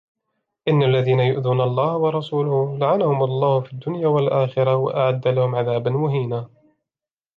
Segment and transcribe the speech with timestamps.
[0.67, 6.49] إن الذين يؤذون الله ورسوله لعنهم الله في الدنيا والآخرة وأعد لهم عذابا مهينا